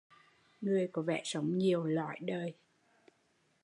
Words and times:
Người 0.61 0.89
có 0.91 1.01
vẻ 1.01 1.21
sống 1.25 1.57
nhiều, 1.57 1.83
lõi 1.85 2.17
đời 2.21 2.53